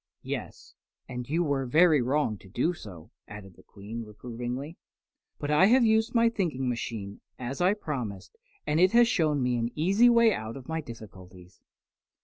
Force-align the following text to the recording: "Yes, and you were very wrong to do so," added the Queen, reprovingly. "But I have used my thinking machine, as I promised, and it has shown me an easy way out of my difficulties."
"Yes, 0.23 0.73
and 1.07 1.29
you 1.29 1.43
were 1.43 1.67
very 1.67 2.01
wrong 2.01 2.35
to 2.39 2.49
do 2.49 2.73
so," 2.73 3.11
added 3.27 3.53
the 3.55 3.61
Queen, 3.61 4.01
reprovingly. 4.03 4.79
"But 5.37 5.51
I 5.51 5.67
have 5.67 5.85
used 5.85 6.15
my 6.15 6.27
thinking 6.27 6.67
machine, 6.67 7.21
as 7.37 7.61
I 7.61 7.75
promised, 7.75 8.35
and 8.65 8.79
it 8.79 8.93
has 8.93 9.07
shown 9.07 9.43
me 9.43 9.57
an 9.57 9.69
easy 9.77 10.09
way 10.09 10.33
out 10.33 10.57
of 10.57 10.67
my 10.67 10.81
difficulties." 10.81 11.61